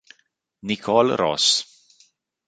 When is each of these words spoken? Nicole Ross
Nicole 0.63 1.13
Ross 1.13 1.61